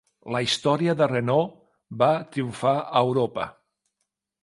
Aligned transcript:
La 0.35 0.39
història 0.45 0.95
de 1.01 1.09
Renaud 1.11 1.53
va 2.01 2.09
triomfar 2.35 2.75
a 2.83 3.07
Europa. 3.07 3.51